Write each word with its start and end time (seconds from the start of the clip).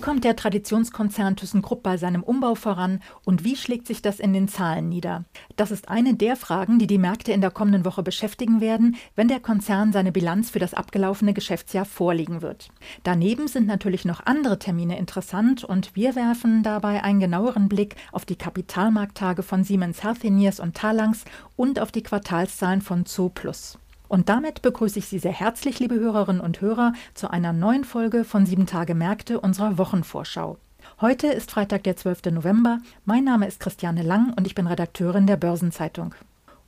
Kommt 0.00 0.24
der 0.24 0.36
Traditionskonzern 0.36 1.36
ThyssenKrupp 1.36 1.82
bei 1.82 1.96
seinem 1.96 2.22
Umbau 2.22 2.54
voran 2.54 3.00
und 3.24 3.44
wie 3.44 3.56
schlägt 3.56 3.86
sich 3.86 4.02
das 4.02 4.20
in 4.20 4.32
den 4.32 4.48
Zahlen 4.48 4.88
nieder? 4.88 5.24
Das 5.56 5.70
ist 5.70 5.88
eine 5.88 6.14
der 6.14 6.36
Fragen, 6.36 6.78
die 6.78 6.86
die 6.86 6.98
Märkte 6.98 7.32
in 7.32 7.40
der 7.40 7.50
kommenden 7.50 7.84
Woche 7.84 8.02
beschäftigen 8.02 8.60
werden, 8.60 8.96
wenn 9.16 9.28
der 9.28 9.40
Konzern 9.40 9.92
seine 9.92 10.12
Bilanz 10.12 10.50
für 10.50 10.58
das 10.58 10.74
abgelaufene 10.74 11.34
Geschäftsjahr 11.34 11.84
vorlegen 11.84 12.40
wird. 12.40 12.70
Daneben 13.02 13.48
sind 13.48 13.66
natürlich 13.66 14.04
noch 14.04 14.24
andere 14.24 14.58
Termine 14.58 14.98
interessant 14.98 15.64
und 15.64 15.96
wir 15.96 16.14
werfen 16.14 16.62
dabei 16.62 17.02
einen 17.02 17.20
genaueren 17.20 17.68
Blick 17.68 17.96
auf 18.12 18.24
die 18.24 18.36
Kapitalmarkttage 18.36 19.42
von 19.42 19.64
Siemens 19.64 20.04
Healthineers 20.04 20.60
und 20.60 20.76
Talangs 20.76 21.24
und 21.56 21.80
auf 21.80 21.90
die 21.90 22.02
Quartalszahlen 22.02 22.80
von 22.80 23.06
Zooplus. 23.06 23.79
Und 24.10 24.28
damit 24.28 24.60
begrüße 24.60 24.98
ich 24.98 25.06
Sie 25.06 25.20
sehr 25.20 25.32
herzlich, 25.32 25.78
liebe 25.78 25.94
Hörerinnen 25.94 26.40
und 26.40 26.60
Hörer, 26.60 26.94
zu 27.14 27.30
einer 27.30 27.52
neuen 27.52 27.84
Folge 27.84 28.24
von 28.24 28.44
Sieben 28.44 28.66
Tage 28.66 28.96
Märkte 28.96 29.38
unserer 29.38 29.78
Wochenvorschau. 29.78 30.58
Heute 31.00 31.28
ist 31.28 31.52
Freitag, 31.52 31.84
der 31.84 31.96
12. 31.96 32.24
November. 32.32 32.80
Mein 33.04 33.22
Name 33.22 33.46
ist 33.46 33.60
Christiane 33.60 34.02
Lang 34.02 34.34
und 34.36 34.48
ich 34.48 34.56
bin 34.56 34.66
Redakteurin 34.66 35.28
der 35.28 35.36
Börsenzeitung. 35.36 36.16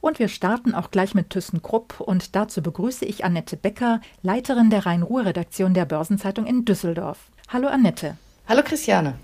Und 0.00 0.20
wir 0.20 0.28
starten 0.28 0.72
auch 0.72 0.92
gleich 0.92 1.16
mit 1.16 1.30
ThyssenKrupp 1.30 1.98
und 1.98 2.36
dazu 2.36 2.62
begrüße 2.62 3.04
ich 3.04 3.24
Annette 3.24 3.56
Becker, 3.56 4.00
Leiterin 4.22 4.70
der 4.70 4.86
Rhein-Ruhr-Redaktion 4.86 5.74
der 5.74 5.84
Börsenzeitung 5.84 6.46
in 6.46 6.64
Düsseldorf. 6.64 7.18
Hallo 7.48 7.66
Annette. 7.66 8.16
Hallo 8.46 8.62
Christiane. 8.64 9.14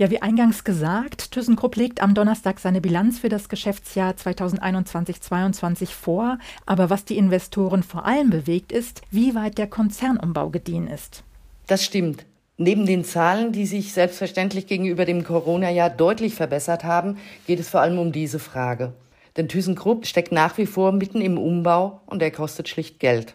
Ja, 0.00 0.10
wie 0.10 0.22
eingangs 0.22 0.64
gesagt, 0.64 1.32
ThyssenKrupp 1.32 1.76
legt 1.76 2.02
am 2.02 2.14
Donnerstag 2.14 2.58
seine 2.58 2.80
Bilanz 2.80 3.18
für 3.18 3.28
das 3.28 3.50
Geschäftsjahr 3.50 4.14
2021-22 4.14 5.88
vor. 5.88 6.38
Aber 6.64 6.88
was 6.88 7.04
die 7.04 7.18
Investoren 7.18 7.82
vor 7.82 8.06
allem 8.06 8.30
bewegt, 8.30 8.72
ist, 8.72 9.02
wie 9.10 9.34
weit 9.34 9.58
der 9.58 9.66
Konzernumbau 9.66 10.48
gediehen 10.48 10.86
ist. 10.86 11.22
Das 11.66 11.84
stimmt. 11.84 12.24
Neben 12.56 12.86
den 12.86 13.04
Zahlen, 13.04 13.52
die 13.52 13.66
sich 13.66 13.92
selbstverständlich 13.92 14.66
gegenüber 14.66 15.04
dem 15.04 15.22
Corona-Jahr 15.22 15.90
deutlich 15.90 16.34
verbessert 16.34 16.82
haben, 16.82 17.18
geht 17.46 17.60
es 17.60 17.68
vor 17.68 17.82
allem 17.82 17.98
um 17.98 18.10
diese 18.10 18.38
Frage. 18.38 18.94
Denn 19.36 19.48
ThyssenKrupp 19.48 20.06
steckt 20.06 20.32
nach 20.32 20.56
wie 20.56 20.64
vor 20.64 20.92
mitten 20.92 21.20
im 21.20 21.36
Umbau 21.36 22.00
und 22.06 22.22
er 22.22 22.30
kostet 22.30 22.70
schlicht 22.70 23.00
Geld. 23.00 23.34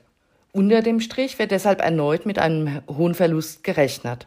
Unter 0.52 0.81
dem 0.81 0.99
Strich 0.99 1.38
wird 1.38 1.52
deshalb 1.52 1.80
erneut 1.80 2.25
mit 2.25 2.39
einem 2.39 2.81
hohen 2.88 3.13
Verlust 3.13 3.63
gerechnet. 3.63 4.25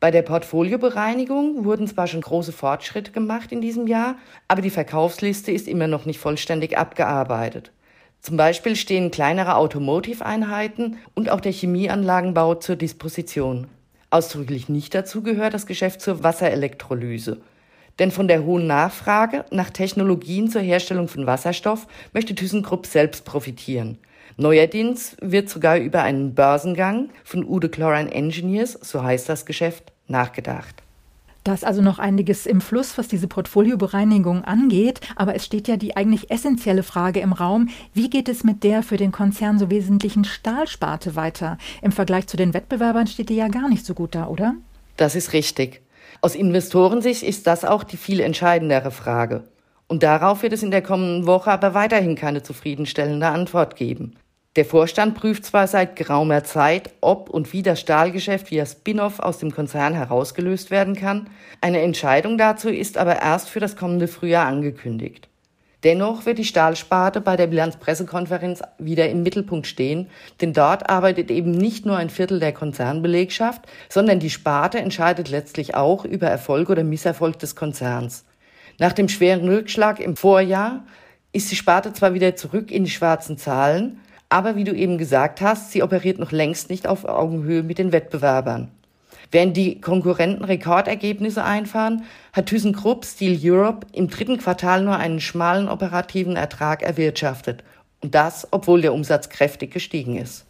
Bei 0.00 0.12
der 0.12 0.22
Portfoliobereinigung 0.22 1.64
wurden 1.64 1.88
zwar 1.88 2.06
schon 2.06 2.20
große 2.20 2.52
Fortschritte 2.52 3.10
gemacht 3.10 3.50
in 3.50 3.60
diesem 3.60 3.88
Jahr, 3.88 4.14
aber 4.46 4.62
die 4.62 4.70
Verkaufsliste 4.70 5.50
ist 5.50 5.66
immer 5.66 5.88
noch 5.88 6.06
nicht 6.06 6.20
vollständig 6.20 6.78
abgearbeitet. 6.78 7.72
Zum 8.20 8.36
Beispiel 8.36 8.76
stehen 8.76 9.10
kleinere 9.10 9.56
Automotive-Einheiten 9.56 10.98
und 11.14 11.30
auch 11.30 11.40
der 11.40 11.52
Chemieanlagenbau 11.52 12.54
zur 12.54 12.76
Disposition. 12.76 13.66
Ausdrücklich 14.10 14.68
nicht 14.68 14.94
dazu 14.94 15.22
gehört 15.22 15.54
das 15.54 15.66
Geschäft 15.66 16.00
zur 16.00 16.22
Wasserelektrolyse. 16.22 17.40
Denn 17.98 18.12
von 18.12 18.28
der 18.28 18.44
hohen 18.44 18.68
Nachfrage 18.68 19.44
nach 19.50 19.70
Technologien 19.70 20.48
zur 20.48 20.62
Herstellung 20.62 21.08
von 21.08 21.26
Wasserstoff 21.26 21.88
möchte 22.12 22.36
ThyssenKrupp 22.36 22.86
selbst 22.86 23.24
profitieren. 23.24 23.98
Neuerdings 24.36 25.16
wird 25.20 25.48
sogar 25.48 25.78
über 25.78 26.02
einen 26.02 26.34
Börsengang 26.34 27.10
von 27.24 27.44
Ude 27.44 27.68
Chlorine 27.68 28.12
Engineers, 28.12 28.72
so 28.72 29.02
heißt 29.02 29.28
das 29.28 29.46
Geschäft, 29.46 29.92
nachgedacht. 30.06 30.82
Da 31.44 31.54
ist 31.54 31.64
also 31.64 31.80
noch 31.80 31.98
einiges 31.98 32.44
im 32.44 32.60
Fluss, 32.60 32.98
was 32.98 33.08
diese 33.08 33.26
Portfoliobereinigung 33.26 34.44
angeht. 34.44 35.00
Aber 35.16 35.34
es 35.34 35.46
steht 35.46 35.66
ja 35.66 35.78
die 35.78 35.96
eigentlich 35.96 36.30
essentielle 36.30 36.82
Frage 36.82 37.20
im 37.20 37.32
Raum, 37.32 37.70
wie 37.94 38.10
geht 38.10 38.28
es 38.28 38.44
mit 38.44 38.64
der 38.64 38.82
für 38.82 38.98
den 38.98 39.12
Konzern 39.12 39.58
so 39.58 39.70
wesentlichen 39.70 40.24
Stahlsparte 40.24 41.16
weiter? 41.16 41.56
Im 41.80 41.92
Vergleich 41.92 42.26
zu 42.26 42.36
den 42.36 42.52
Wettbewerbern 42.52 43.06
steht 43.06 43.30
die 43.30 43.36
ja 43.36 43.48
gar 43.48 43.68
nicht 43.70 43.86
so 43.86 43.94
gut 43.94 44.14
da, 44.14 44.26
oder? 44.26 44.56
Das 44.98 45.14
ist 45.14 45.32
richtig. 45.32 45.80
Aus 46.20 46.34
Investorensicht 46.34 47.22
ist 47.22 47.46
das 47.46 47.64
auch 47.64 47.82
die 47.82 47.96
viel 47.96 48.20
entscheidendere 48.20 48.90
Frage. 48.90 49.44
Und 49.88 50.02
darauf 50.02 50.42
wird 50.42 50.52
es 50.52 50.62
in 50.62 50.70
der 50.70 50.82
kommenden 50.82 51.26
Woche 51.26 51.50
aber 51.50 51.74
weiterhin 51.74 52.14
keine 52.14 52.42
zufriedenstellende 52.42 53.26
Antwort 53.26 53.74
geben. 53.74 54.14
Der 54.56 54.64
Vorstand 54.64 55.14
prüft 55.14 55.44
zwar 55.44 55.66
seit 55.66 55.96
geraumer 55.96 56.44
Zeit, 56.44 56.90
ob 57.00 57.30
und 57.30 57.52
wie 57.52 57.62
das 57.62 57.80
Stahlgeschäft 57.80 58.50
via 58.50 58.66
Spin-off 58.66 59.20
aus 59.20 59.38
dem 59.38 59.52
Konzern 59.52 59.94
herausgelöst 59.94 60.70
werden 60.70 60.94
kann. 60.94 61.30
Eine 61.60 61.80
Entscheidung 61.80 62.38
dazu 62.38 62.68
ist 62.68 62.98
aber 62.98 63.22
erst 63.22 63.48
für 63.48 63.60
das 63.60 63.76
kommende 63.76 64.08
Frühjahr 64.08 64.46
angekündigt. 64.46 65.28
Dennoch 65.84 66.26
wird 66.26 66.38
die 66.38 66.44
Stahlsparte 66.44 67.20
bei 67.20 67.36
der 67.36 67.46
Bilanzpressekonferenz 67.46 68.62
wieder 68.78 69.08
im 69.08 69.22
Mittelpunkt 69.22 69.68
stehen, 69.68 70.10
denn 70.40 70.52
dort 70.52 70.90
arbeitet 70.90 71.30
eben 71.30 71.52
nicht 71.52 71.86
nur 71.86 71.96
ein 71.96 72.10
Viertel 72.10 72.40
der 72.40 72.52
Konzernbelegschaft, 72.52 73.62
sondern 73.88 74.18
die 74.18 74.30
Sparte 74.30 74.78
entscheidet 74.78 75.28
letztlich 75.28 75.76
auch 75.76 76.04
über 76.04 76.26
Erfolg 76.26 76.68
oder 76.68 76.82
Misserfolg 76.82 77.38
des 77.38 77.54
Konzerns. 77.54 78.24
Nach 78.78 78.92
dem 78.92 79.08
schweren 79.08 79.48
Rückschlag 79.48 79.98
im 79.98 80.16
Vorjahr 80.16 80.84
ist 81.32 81.50
die 81.50 81.56
Sparte 81.56 81.92
zwar 81.92 82.14
wieder 82.14 82.36
zurück 82.36 82.70
in 82.70 82.84
die 82.84 82.90
schwarzen 82.90 83.36
Zahlen, 83.36 84.00
aber 84.28 84.56
wie 84.56 84.64
du 84.64 84.72
eben 84.72 84.98
gesagt 84.98 85.40
hast, 85.40 85.72
sie 85.72 85.82
operiert 85.82 86.18
noch 86.18 86.32
längst 86.32 86.70
nicht 86.70 86.86
auf 86.86 87.04
Augenhöhe 87.04 87.62
mit 87.62 87.78
den 87.78 87.92
Wettbewerbern. 87.92 88.70
Während 89.30 89.56
die 89.56 89.80
Konkurrenten 89.80 90.44
Rekordergebnisse 90.44 91.44
einfahren, 91.44 92.04
hat 92.32 92.46
ThyssenKrupp 92.46 93.04
Steel 93.04 93.38
Europe 93.42 93.86
im 93.92 94.08
dritten 94.08 94.38
Quartal 94.38 94.82
nur 94.82 94.96
einen 94.96 95.20
schmalen 95.20 95.68
operativen 95.68 96.36
Ertrag 96.36 96.82
erwirtschaftet. 96.82 97.64
Und 98.00 98.14
das, 98.14 98.46
obwohl 98.52 98.80
der 98.80 98.94
Umsatz 98.94 99.28
kräftig 99.28 99.72
gestiegen 99.72 100.16
ist. 100.16 100.46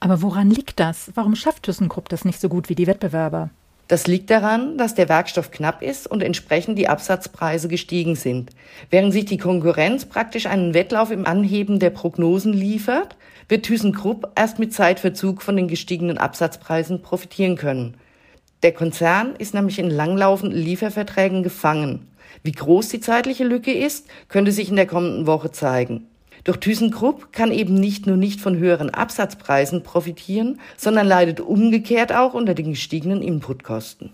Aber 0.00 0.22
woran 0.22 0.50
liegt 0.50 0.78
das? 0.80 1.10
Warum 1.14 1.34
schafft 1.34 1.64
ThyssenKrupp 1.64 2.08
das 2.08 2.24
nicht 2.24 2.40
so 2.40 2.48
gut 2.48 2.68
wie 2.68 2.74
die 2.74 2.86
Wettbewerber? 2.86 3.50
Das 3.90 4.06
liegt 4.06 4.30
daran, 4.30 4.78
dass 4.78 4.94
der 4.94 5.08
Werkstoff 5.08 5.50
knapp 5.50 5.82
ist 5.82 6.06
und 6.06 6.22
entsprechend 6.22 6.78
die 6.78 6.86
Absatzpreise 6.86 7.66
gestiegen 7.66 8.14
sind. 8.14 8.50
Während 8.88 9.12
sich 9.12 9.24
die 9.24 9.36
Konkurrenz 9.36 10.04
praktisch 10.04 10.46
einen 10.46 10.74
Wettlauf 10.74 11.10
im 11.10 11.26
Anheben 11.26 11.80
der 11.80 11.90
Prognosen 11.90 12.52
liefert, 12.52 13.16
wird 13.48 13.66
ThyssenKrupp 13.66 14.30
erst 14.36 14.60
mit 14.60 14.72
Zeitverzug 14.72 15.42
von 15.42 15.56
den 15.56 15.66
gestiegenen 15.66 16.18
Absatzpreisen 16.18 17.02
profitieren 17.02 17.56
können. 17.56 17.96
Der 18.62 18.70
Konzern 18.70 19.34
ist 19.36 19.54
nämlich 19.54 19.80
in 19.80 19.90
langlaufenden 19.90 20.56
Lieferverträgen 20.56 21.42
gefangen. 21.42 22.06
Wie 22.44 22.52
groß 22.52 22.90
die 22.90 23.00
zeitliche 23.00 23.42
Lücke 23.42 23.72
ist, 23.72 24.06
könnte 24.28 24.52
sich 24.52 24.68
in 24.68 24.76
der 24.76 24.86
kommenden 24.86 25.26
Woche 25.26 25.50
zeigen. 25.50 26.06
Doch 26.44 26.56
ThyssenKrupp 26.56 27.32
kann 27.32 27.52
eben 27.52 27.74
nicht 27.74 28.06
nur 28.06 28.16
nicht 28.16 28.40
von 28.40 28.56
höheren 28.56 28.90
Absatzpreisen 28.90 29.82
profitieren, 29.82 30.60
sondern 30.76 31.06
leidet 31.06 31.40
umgekehrt 31.40 32.12
auch 32.12 32.34
unter 32.34 32.54
den 32.54 32.70
gestiegenen 32.70 33.22
Inputkosten. 33.22 34.10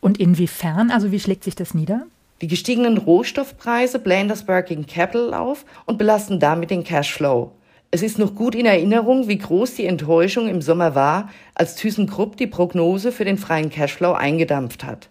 Und 0.00 0.18
inwiefern, 0.18 0.90
also 0.90 1.12
wie 1.12 1.20
schlägt 1.20 1.44
sich 1.44 1.54
das 1.54 1.74
nieder? 1.74 2.06
Die 2.40 2.48
gestiegenen 2.48 2.96
Rohstoffpreise 2.96 3.98
blähen 3.98 4.28
das 4.28 4.48
Working 4.48 4.86
Capital 4.86 5.34
auf 5.34 5.66
und 5.84 5.98
belasten 5.98 6.40
damit 6.40 6.70
den 6.70 6.84
Cashflow. 6.84 7.52
Es 7.90 8.02
ist 8.02 8.18
noch 8.18 8.34
gut 8.34 8.54
in 8.54 8.66
Erinnerung, 8.66 9.28
wie 9.28 9.36
groß 9.36 9.74
die 9.74 9.84
Enttäuschung 9.84 10.48
im 10.48 10.62
Sommer 10.62 10.94
war, 10.94 11.28
als 11.54 11.74
ThyssenKrupp 11.74 12.36
die 12.36 12.46
Prognose 12.46 13.12
für 13.12 13.24
den 13.24 13.36
freien 13.36 13.68
Cashflow 13.68 14.12
eingedampft 14.12 14.84
hat. 14.84 15.09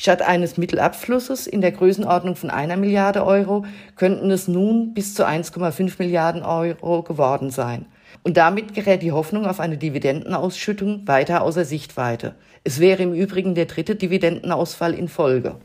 Statt 0.00 0.22
eines 0.22 0.56
Mittelabflusses 0.56 1.48
in 1.48 1.60
der 1.60 1.72
Größenordnung 1.72 2.36
von 2.36 2.50
einer 2.50 2.76
Milliarde 2.76 3.26
Euro 3.26 3.64
könnten 3.96 4.30
es 4.30 4.46
nun 4.46 4.94
bis 4.94 5.12
zu 5.12 5.26
1,5 5.26 5.94
Milliarden 5.98 6.42
Euro 6.44 7.02
geworden 7.02 7.50
sein. 7.50 7.86
Und 8.22 8.36
damit 8.36 8.74
gerät 8.74 9.02
die 9.02 9.10
Hoffnung 9.10 9.44
auf 9.44 9.58
eine 9.58 9.76
Dividendenausschüttung 9.76 11.08
weiter 11.08 11.42
außer 11.42 11.64
Sichtweite. 11.64 12.36
Es 12.62 12.78
wäre 12.78 13.02
im 13.02 13.12
Übrigen 13.12 13.56
der 13.56 13.66
dritte 13.66 13.96
Dividendenausfall 13.96 14.94
in 14.94 15.08
Folge. 15.08 15.56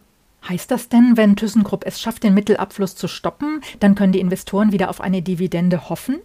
Heißt 0.49 0.71
das 0.71 0.89
denn, 0.89 1.15
wenn 1.15 1.35
ThyssenKrupp 1.35 1.85
es 1.85 2.01
schafft, 2.01 2.23
den 2.23 2.33
Mittelabfluss 2.33 2.95
zu 2.95 3.07
stoppen, 3.07 3.61
dann 3.79 3.93
können 3.93 4.13
die 4.13 4.19
Investoren 4.19 4.71
wieder 4.71 4.89
auf 4.89 4.99
eine 4.99 5.21
Dividende 5.21 5.89
hoffen? 5.89 6.17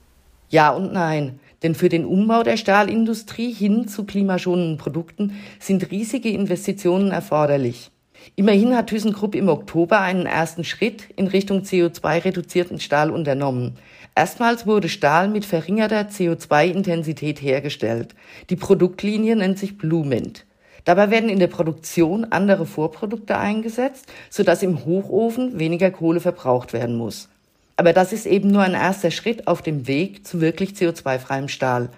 Ja 0.49 0.71
und 0.71 0.94
nein. 0.94 1.41
Denn 1.62 1.75
für 1.75 1.91
den 1.91 2.06
Umbau 2.06 2.43
der 2.43 2.56
Stahlindustrie 2.56 3.53
hin 3.53 3.87
zu 3.87 4.05
klimaschonenden 4.05 4.79
Produkten 4.79 5.35
sind 5.61 5.91
riesige 5.91 6.31
Investitionen 6.31 7.11
erforderlich. 7.11 7.91
Immerhin 8.37 8.77
hat 8.77 8.89
ThyssenKrupp 8.89 9.35
im 9.35 9.49
Oktober 9.49 10.01
einen 10.01 10.27
ersten 10.27 10.65
Schritt 10.65 11.05
in 11.17 11.27
Richtung 11.27 11.63
CO2-reduzierten 11.63 12.81
Stahl 12.81 13.11
unternommen. 13.11 13.77
Erstmals 14.15 14.67
wurde 14.67 14.89
Stahl 14.89 15.29
mit 15.29 15.45
verringerter 15.45 16.09
CO2-Intensität 16.09 17.41
hergestellt. 17.41 18.15
Die 18.51 18.57
Produktlinie 18.57 19.37
nennt 19.37 19.59
sich 19.59 19.79
Blument. 19.79 20.45
Dabei 20.85 21.11
werden 21.11 21.29
in 21.29 21.39
der 21.39 21.49
Produktion 21.49 22.25
andere 22.31 22.67
Vorprodukte 22.67 23.37
eingesetzt, 23.37 24.07
sodass 24.31 24.63
im 24.63 24.85
Hochofen 24.85 25.59
weniger 25.59 25.91
Kohle 25.91 26.21
verbraucht 26.21 26.73
werden 26.73 26.97
muss. 26.97 27.29
Aber 27.77 27.93
das 27.93 28.13
ist 28.13 28.27
eben 28.27 28.51
nur 28.51 28.63
ein 28.63 28.75
erster 28.75 29.11
Schritt 29.11 29.47
auf 29.47 29.63
dem 29.63 29.87
Weg 29.87 30.27
zu 30.27 30.41
wirklich 30.41 30.71
CO2-freiem 30.71 31.49
Stahl. 31.49 31.91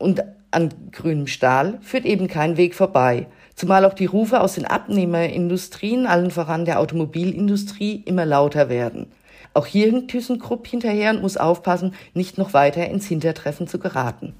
Und 0.00 0.24
an 0.50 0.70
grünem 0.92 1.26
Stahl 1.26 1.78
führt 1.82 2.06
eben 2.06 2.26
kein 2.26 2.56
Weg 2.56 2.74
vorbei. 2.74 3.26
Zumal 3.54 3.84
auch 3.84 3.92
die 3.92 4.06
Rufe 4.06 4.40
aus 4.40 4.54
den 4.54 4.64
Abnehmerindustrien, 4.64 6.06
allen 6.06 6.30
voran 6.30 6.64
der 6.64 6.80
Automobilindustrie, 6.80 8.02
immer 8.06 8.24
lauter 8.24 8.70
werden. 8.70 9.08
Auch 9.52 9.66
hier 9.66 9.86
hinkt 9.86 10.10
ThyssenKrupp 10.10 10.66
hinterher 10.66 11.10
und 11.10 11.20
muss 11.20 11.36
aufpassen, 11.36 11.92
nicht 12.14 12.38
noch 12.38 12.54
weiter 12.54 12.88
ins 12.88 13.06
Hintertreffen 13.06 13.68
zu 13.68 13.78
geraten. 13.78 14.32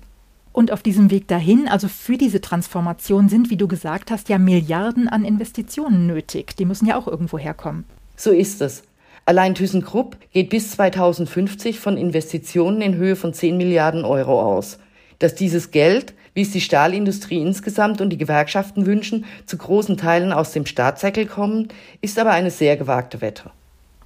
Und 0.53 0.73
auf 0.73 0.83
diesem 0.83 1.11
Weg 1.11 1.29
dahin, 1.29 1.69
also 1.69 1.89
für 1.89 2.17
diese 2.17 2.41
Transformation, 2.41 3.29
sind, 3.29 3.51
wie 3.51 3.59
du 3.59 3.69
gesagt 3.69 4.11
hast, 4.11 4.31
ja 4.31 4.39
Milliarden 4.39 5.09
an 5.09 5.27
Investitionen 5.27 6.07
nötig. 6.07 6.57
Die 6.57 6.65
müssen 6.65 6.87
ja 6.87 6.97
auch 6.97 7.07
irgendwo 7.07 7.39
herkommen. 7.39 7.85
So 8.17 8.31
ist 8.31 8.63
es. 8.63 8.83
Allein 9.27 9.55
ThyssenKrupp 9.55 10.17
geht 10.33 10.49
bis 10.49 10.71
2050 10.71 11.79
von 11.79 11.99
Investitionen 11.99 12.81
in 12.81 12.95
Höhe 12.95 13.15
von 13.15 13.35
10 13.35 13.59
Milliarden 13.59 14.07
Euro 14.07 14.41
aus. 14.41 14.79
Dass 15.21 15.37
dieses 15.37 15.71
Geld, 15.71 16.15
wie 16.35 16.43
es 16.43 16.51
die 16.51 16.61
Stahlindustrie 16.61 17.41
insgesamt 17.41 18.01
und 18.01 18.11
die 18.11 18.19
Gewerkschaften 18.19 18.87
wünschen, 18.87 19.25
zu 19.47 19.57
großen 19.57 19.97
Teilen 19.97 20.33
aus 20.33 20.53
dem 20.53 20.67
Staatssäckel 20.67 21.27
kommen, 21.27 21.69
ist 22.01 22.19
aber 22.19 22.33
eine 22.33 22.51
sehr 22.51 22.77
gewagte 22.77 23.21
Wette. 23.21 23.51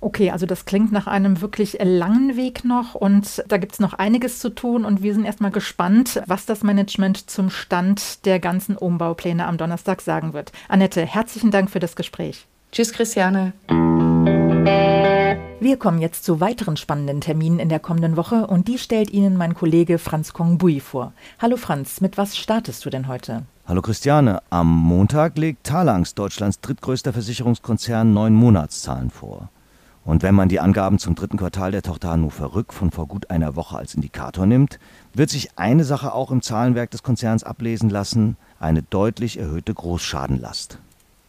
Okay, 0.00 0.30
also 0.30 0.44
das 0.44 0.66
klingt 0.66 0.92
nach 0.92 1.06
einem 1.06 1.40
wirklich 1.40 1.78
langen 1.82 2.36
Weg 2.36 2.62
noch 2.62 2.94
und 2.94 3.42
da 3.48 3.56
gibt 3.56 3.72
es 3.72 3.80
noch 3.80 3.94
einiges 3.94 4.38
zu 4.38 4.50
tun 4.50 4.84
und 4.84 5.02
wir 5.02 5.14
sind 5.14 5.24
erstmal 5.24 5.50
gespannt, 5.50 6.22
was 6.26 6.44
das 6.44 6.62
Management 6.62 7.30
zum 7.30 7.48
Stand 7.48 8.26
der 8.26 8.38
ganzen 8.38 8.76
Umbaupläne 8.76 9.46
am 9.46 9.56
Donnerstag 9.56 10.02
sagen 10.02 10.34
wird. 10.34 10.52
Annette, 10.68 11.06
herzlichen 11.06 11.50
Dank 11.50 11.70
für 11.70 11.80
das 11.80 11.96
Gespräch. 11.96 12.44
Tschüss, 12.70 12.92
Christiane. 12.92 13.54
Wir 15.60 15.78
kommen 15.78 16.00
jetzt 16.00 16.24
zu 16.24 16.40
weiteren 16.40 16.76
spannenden 16.76 17.20
Terminen 17.20 17.58
in 17.58 17.68
der 17.68 17.80
kommenden 17.80 18.16
Woche 18.16 18.46
und 18.46 18.68
die 18.68 18.78
stellt 18.78 19.10
Ihnen 19.10 19.36
mein 19.36 19.54
Kollege 19.54 19.98
Franz 19.98 20.32
Kongbui 20.32 20.80
vor. 20.80 21.12
Hallo 21.38 21.56
Franz, 21.56 22.00
mit 22.00 22.18
was 22.18 22.36
startest 22.36 22.84
du 22.84 22.90
denn 22.90 23.08
heute? 23.08 23.44
Hallo 23.66 23.80
Christiane, 23.80 24.42
am 24.50 24.70
Montag 24.70 25.38
legt 25.38 25.64
Talangs, 25.64 26.14
Deutschlands 26.14 26.60
drittgrößter 26.60 27.14
Versicherungskonzern, 27.14 28.12
neun 28.12 28.34
Monatszahlen 28.34 29.10
vor. 29.10 29.48
Und 30.04 30.22
wenn 30.22 30.34
man 30.34 30.50
die 30.50 30.60
Angaben 30.60 30.98
zum 30.98 31.14
dritten 31.14 31.38
Quartal 31.38 31.70
der 31.70 31.80
Tochter 31.80 32.10
Hannover 32.10 32.54
Rück 32.54 32.74
von 32.74 32.90
vor 32.90 33.08
gut 33.08 33.30
einer 33.30 33.56
Woche 33.56 33.78
als 33.78 33.94
Indikator 33.94 34.44
nimmt, 34.44 34.78
wird 35.14 35.30
sich 35.30 35.56
eine 35.56 35.84
Sache 35.84 36.12
auch 36.12 36.30
im 36.30 36.42
Zahlenwerk 36.42 36.90
des 36.90 37.02
Konzerns 37.02 37.42
ablesen 37.42 37.88
lassen, 37.88 38.36
eine 38.60 38.82
deutlich 38.82 39.38
erhöhte 39.38 39.72
Großschadenlast. 39.72 40.78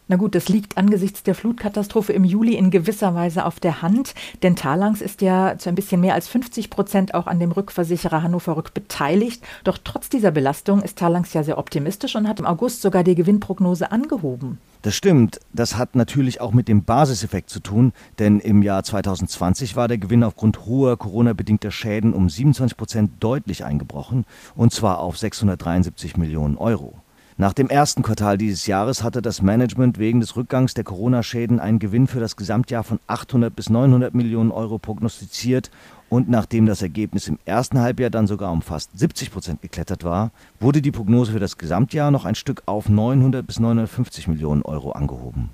Na 0.07 0.17
gut, 0.17 0.35
das 0.35 0.49
liegt 0.49 0.77
angesichts 0.77 1.23
der 1.23 1.33
Flutkatastrophe 1.33 2.13
im 2.13 2.23
Juli 2.23 2.53
in 2.53 2.69
gewisser 2.69 3.15
Weise 3.15 3.43
auf 3.43 3.59
der 3.59 3.81
Hand, 3.81 4.13
denn 4.43 4.55
Talangs 4.55 5.01
ist 5.01 5.21
ja 5.21 5.57
zu 5.57 5.67
ein 5.67 5.73
bisschen 5.73 5.99
mehr 5.99 6.13
als 6.13 6.27
50 6.27 6.69
Prozent 6.69 7.15
auch 7.15 7.25
an 7.25 7.39
dem 7.39 7.51
Rückversicherer 7.51 8.21
Hannover 8.21 8.55
Rück 8.55 8.75
beteiligt. 8.75 9.43
Doch 9.63 9.79
trotz 9.83 10.07
dieser 10.07 10.29
Belastung 10.29 10.83
ist 10.83 10.99
Talangs 10.99 11.33
ja 11.33 11.41
sehr 11.41 11.57
optimistisch 11.57 12.15
und 12.15 12.27
hat 12.27 12.39
im 12.39 12.45
August 12.45 12.83
sogar 12.83 13.03
die 13.03 13.15
Gewinnprognose 13.15 13.91
angehoben. 13.91 14.59
Das 14.83 14.93
stimmt. 14.93 15.39
Das 15.53 15.75
hat 15.75 15.95
natürlich 15.95 16.39
auch 16.39 16.51
mit 16.51 16.67
dem 16.67 16.83
Basiseffekt 16.83 17.49
zu 17.49 17.59
tun, 17.59 17.91
denn 18.19 18.39
im 18.39 18.61
Jahr 18.61 18.83
2020 18.83 19.75
war 19.75 19.87
der 19.87 19.97
Gewinn 19.97 20.23
aufgrund 20.23 20.67
hoher 20.67 20.97
Corona-bedingter 20.97 21.71
Schäden 21.71 22.13
um 22.13 22.29
27 22.29 22.77
Prozent 22.77 23.11
deutlich 23.21 23.65
eingebrochen, 23.65 24.25
und 24.55 24.71
zwar 24.71 24.99
auf 24.99 25.17
673 25.17 26.17
Millionen 26.17 26.57
Euro. 26.57 26.93
Nach 27.37 27.51
dem 27.51 27.67
ersten 27.67 28.01
Quartal 28.01 28.37
dieses 28.37 28.65
Jahres 28.65 29.03
hatte 29.03 29.21
das 29.21 29.41
Management 29.41 29.99
wegen 29.99 30.21
des 30.21 30.37
Rückgangs 30.37 30.73
der 30.73 30.85
Corona-Schäden 30.85 31.59
einen 31.59 31.79
Gewinn 31.79 32.07
für 32.07 32.21
das 32.21 32.37
Gesamtjahr 32.37 32.85
von 32.85 33.01
800 33.07 33.53
bis 33.53 33.69
900 33.69 34.13
Millionen 34.13 34.51
Euro 34.51 34.77
prognostiziert 34.77 35.69
und 36.07 36.29
nachdem 36.29 36.65
das 36.65 36.81
Ergebnis 36.81 37.27
im 37.27 37.37
ersten 37.43 37.81
Halbjahr 37.81 38.09
dann 38.09 38.27
sogar 38.27 38.53
um 38.53 38.61
fast 38.61 38.97
70 38.97 39.33
Prozent 39.33 39.61
geklettert 39.61 40.05
war, 40.05 40.31
wurde 40.61 40.81
die 40.81 40.93
Prognose 40.93 41.33
für 41.33 41.41
das 41.41 41.57
Gesamtjahr 41.57 42.09
noch 42.09 42.23
ein 42.23 42.35
Stück 42.35 42.63
auf 42.67 42.87
900 42.87 43.45
bis 43.45 43.59
950 43.59 44.29
Millionen 44.29 44.61
Euro 44.61 44.93
angehoben. 44.93 45.49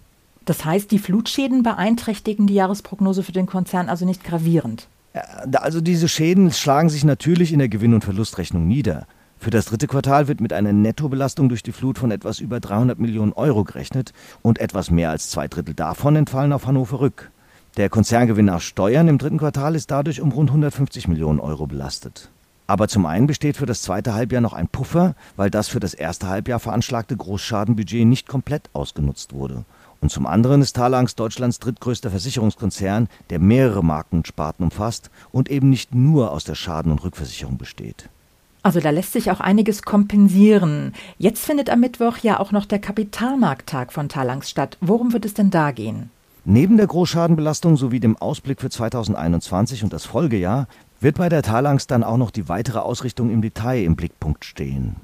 Das 0.45 0.63
heißt, 0.63 0.91
die 0.91 0.99
Flutschäden 0.99 1.63
beeinträchtigen 1.63 2.45
die 2.45 2.53
Jahresprognose 2.53 3.23
für 3.23 3.31
den 3.31 3.47
Konzern 3.47 3.89
also 3.89 4.05
nicht 4.05 4.23
gravierend. 4.23 4.87
Also 5.53 5.81
diese 5.81 6.07
Schäden 6.07 6.51
schlagen 6.51 6.89
sich 6.89 7.03
natürlich 7.03 7.51
in 7.51 7.59
der 7.59 7.69
Gewinn- 7.69 7.95
und 7.95 8.03
Verlustrechnung 8.03 8.67
nieder. 8.67 9.07
Für 9.41 9.49
das 9.49 9.65
dritte 9.65 9.87
Quartal 9.87 10.27
wird 10.27 10.39
mit 10.39 10.53
einer 10.53 10.71
Nettobelastung 10.71 11.49
durch 11.49 11.63
die 11.63 11.71
Flut 11.71 11.97
von 11.97 12.11
etwas 12.11 12.39
über 12.39 12.59
300 12.59 12.99
Millionen 12.99 13.33
Euro 13.33 13.63
gerechnet 13.63 14.13
und 14.43 14.59
etwas 14.59 14.91
mehr 14.91 15.09
als 15.09 15.31
zwei 15.31 15.47
Drittel 15.47 15.73
davon 15.73 16.15
entfallen 16.15 16.53
auf 16.53 16.67
Hannover 16.67 16.99
Rück. 16.99 17.31
Der 17.75 17.89
Konzerngewinn 17.89 18.45
nach 18.45 18.61
Steuern 18.61 19.07
im 19.07 19.17
dritten 19.17 19.39
Quartal 19.39 19.73
ist 19.73 19.89
dadurch 19.89 20.21
um 20.21 20.31
rund 20.31 20.51
150 20.51 21.07
Millionen 21.07 21.39
Euro 21.39 21.65
belastet. 21.65 22.29
Aber 22.67 22.87
zum 22.87 23.07
einen 23.07 23.25
besteht 23.25 23.57
für 23.57 23.65
das 23.65 23.81
zweite 23.81 24.13
Halbjahr 24.13 24.41
noch 24.41 24.53
ein 24.53 24.67
Puffer, 24.67 25.15
weil 25.37 25.49
das 25.49 25.69
für 25.69 25.79
das 25.79 25.95
erste 25.95 26.27
Halbjahr 26.29 26.59
veranschlagte 26.59 27.17
Großschadenbudget 27.17 28.05
nicht 28.05 28.27
komplett 28.27 28.69
ausgenutzt 28.73 29.33
wurde. 29.33 29.65
Und 30.01 30.11
zum 30.11 30.27
anderen 30.27 30.61
ist 30.61 30.75
Talangs 30.75 31.15
Deutschlands 31.15 31.57
drittgrößter 31.57 32.11
Versicherungskonzern, 32.11 33.07
der 33.31 33.39
mehrere 33.39 33.83
Marken 33.83 34.17
und 34.17 34.27
Sparten 34.27 34.65
umfasst 34.65 35.09
und 35.31 35.49
eben 35.49 35.71
nicht 35.71 35.95
nur 35.95 36.31
aus 36.31 36.43
der 36.43 36.53
Schaden- 36.53 36.91
und 36.91 37.03
Rückversicherung 37.03 37.57
besteht. 37.57 38.07
Also 38.63 38.79
da 38.79 38.91
lässt 38.91 39.13
sich 39.13 39.31
auch 39.31 39.39
einiges 39.39 39.81
kompensieren. 39.81 40.93
Jetzt 41.17 41.45
findet 41.45 41.69
am 41.69 41.79
Mittwoch 41.79 42.17
ja 42.17 42.39
auch 42.39 42.51
noch 42.51 42.65
der 42.65 42.79
Kapitalmarkttag 42.79 43.91
von 43.91 44.07
Talangs 44.07 44.49
statt. 44.49 44.77
Worum 44.81 45.13
wird 45.13 45.25
es 45.25 45.33
denn 45.33 45.49
da 45.49 45.71
gehen? 45.71 46.11
Neben 46.45 46.77
der 46.77 46.87
Großschadenbelastung 46.87 47.77
sowie 47.77 47.99
dem 47.99 48.17
Ausblick 48.17 48.61
für 48.61 48.69
2021 48.69 49.83
und 49.83 49.93
das 49.93 50.05
Folgejahr 50.05 50.67
wird 50.99 51.17
bei 51.17 51.29
der 51.29 51.41
Talangs 51.41 51.87
dann 51.87 52.03
auch 52.03 52.17
noch 52.17 52.31
die 52.31 52.49
weitere 52.49 52.79
Ausrichtung 52.79 53.31
im 53.31 53.41
Detail 53.41 53.83
im 53.83 53.95
Blickpunkt 53.95 54.45
stehen. 54.45 54.95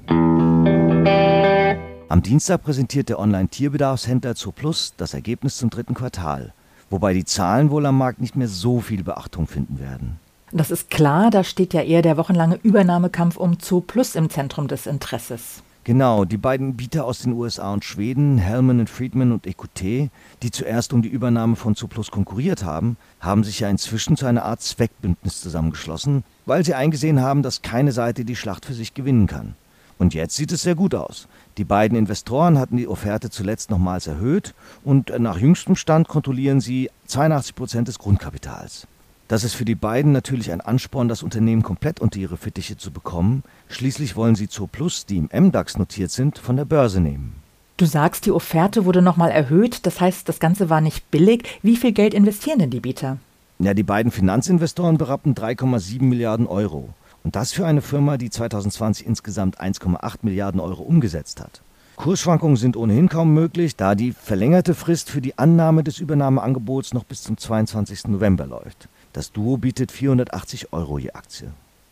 Am 2.08 2.22
Dienstag 2.22 2.62
präsentiert 2.62 3.08
der 3.08 3.18
Online-Tierbedarfshändler 3.18 4.34
Zooplus 4.34 4.94
das 4.96 5.14
Ergebnis 5.14 5.56
zum 5.56 5.70
dritten 5.70 5.94
Quartal, 5.94 6.54
wobei 6.90 7.12
die 7.12 7.24
Zahlen 7.24 7.70
wohl 7.70 7.86
am 7.86 7.98
Markt 7.98 8.20
nicht 8.20 8.34
mehr 8.34 8.48
so 8.48 8.80
viel 8.80 9.02
Beachtung 9.02 9.46
finden 9.46 9.78
werden. 9.78 10.18
Das 10.52 10.70
ist 10.70 10.90
klar, 10.90 11.30
da 11.30 11.44
steht 11.44 11.74
ja 11.74 11.82
eher 11.82 12.00
der 12.00 12.16
wochenlange 12.16 12.58
Übernahmekampf 12.62 13.36
um 13.36 13.58
Zoo 13.60 13.80
Plus 13.80 14.14
im 14.14 14.30
Zentrum 14.30 14.66
des 14.66 14.86
Interesses. 14.86 15.62
Genau, 15.84 16.24
die 16.26 16.36
beiden 16.36 16.76
Bieter 16.76 17.06
aus 17.06 17.20
den 17.20 17.32
USA 17.32 17.72
und 17.72 17.84
Schweden, 17.84 18.36
Hellman 18.36 18.86
Friedman 18.86 19.32
und 19.32 19.46
Ecoute, 19.46 20.10
die 20.42 20.50
zuerst 20.50 20.92
um 20.92 21.00
die 21.00 21.08
Übernahme 21.08 21.56
von 21.56 21.74
Zooplus 21.76 22.10
konkurriert 22.10 22.62
haben, 22.62 22.98
haben 23.20 23.42
sich 23.42 23.60
ja 23.60 23.70
inzwischen 23.70 24.16
zu 24.16 24.26
einer 24.26 24.44
Art 24.44 24.60
Zweckbündnis 24.60 25.40
zusammengeschlossen, 25.40 26.24
weil 26.44 26.64
sie 26.64 26.74
eingesehen 26.74 27.22
haben, 27.22 27.42
dass 27.42 27.62
keine 27.62 27.92
Seite 27.92 28.26
die 28.26 28.36
Schlacht 28.36 28.66
für 28.66 28.74
sich 28.74 28.92
gewinnen 28.92 29.26
kann. 29.26 29.54
Und 29.98 30.14
jetzt 30.14 30.36
sieht 30.36 30.52
es 30.52 30.62
sehr 30.62 30.74
gut 30.74 30.94
aus. 30.94 31.26
Die 31.56 31.64
beiden 31.64 31.96
Investoren 31.96 32.58
hatten 32.58 32.76
die 32.76 32.86
Offerte 32.86 33.30
zuletzt 33.30 33.70
nochmals 33.70 34.06
erhöht 34.06 34.54
und 34.84 35.10
nach 35.18 35.38
jüngstem 35.38 35.74
Stand 35.74 36.06
kontrollieren 36.06 36.60
sie 36.60 36.90
82 37.06 37.54
Prozent 37.54 37.88
des 37.88 37.98
Grundkapitals. 37.98 38.86
Das 39.28 39.44
ist 39.44 39.52
für 39.52 39.66
die 39.66 39.74
beiden 39.74 40.12
natürlich 40.12 40.50
ein 40.52 40.62
Ansporn, 40.62 41.06
das 41.06 41.22
Unternehmen 41.22 41.62
komplett 41.62 42.00
unter 42.00 42.18
ihre 42.18 42.38
Fittiche 42.38 42.78
zu 42.78 42.90
bekommen. 42.90 43.42
Schließlich 43.68 44.16
wollen 44.16 44.34
sie 44.34 44.48
Zooplus, 44.48 45.04
die 45.04 45.18
im 45.18 45.28
MDAX 45.30 45.76
notiert 45.76 46.10
sind, 46.10 46.38
von 46.38 46.56
der 46.56 46.64
Börse 46.64 46.98
nehmen. 46.98 47.34
Du 47.76 47.84
sagst, 47.84 48.24
die 48.24 48.32
Offerte 48.32 48.86
wurde 48.86 49.02
nochmal 49.02 49.30
erhöht, 49.30 49.84
das 49.86 50.00
heißt, 50.00 50.28
das 50.30 50.40
Ganze 50.40 50.70
war 50.70 50.80
nicht 50.80 51.10
billig. 51.10 51.46
Wie 51.62 51.76
viel 51.76 51.92
Geld 51.92 52.14
investieren 52.14 52.58
denn 52.58 52.70
die 52.70 52.80
Bieter? 52.80 53.18
Ja, 53.58 53.74
die 53.74 53.82
beiden 53.82 54.10
Finanzinvestoren 54.10 54.96
berappen 54.96 55.34
3,7 55.34 56.02
Milliarden 56.02 56.46
Euro. 56.46 56.88
Und 57.22 57.36
das 57.36 57.52
für 57.52 57.66
eine 57.66 57.82
Firma, 57.82 58.16
die 58.16 58.30
2020 58.30 59.06
insgesamt 59.06 59.60
1,8 59.60 60.20
Milliarden 60.22 60.60
Euro 60.60 60.82
umgesetzt 60.82 61.40
hat. 61.40 61.60
Kursschwankungen 61.96 62.56
sind 62.56 62.76
ohnehin 62.76 63.08
kaum 63.08 63.34
möglich, 63.34 63.76
da 63.76 63.94
die 63.94 64.12
verlängerte 64.12 64.74
Frist 64.74 65.10
für 65.10 65.20
die 65.20 65.36
Annahme 65.36 65.84
des 65.84 65.98
Übernahmeangebots 65.98 66.94
noch 66.94 67.04
bis 67.04 67.22
zum 67.22 67.36
22. 67.36 68.06
November 68.06 68.46
läuft. 68.46 68.88
Das 69.18 69.32
Duo 69.32 69.56
bietet 69.56 69.90
480 69.90 70.72
Euro 70.72 70.96
je 70.96 71.10
Aktie. 71.10 71.48